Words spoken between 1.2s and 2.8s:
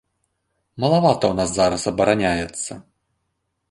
ў нас зараз абараняецца.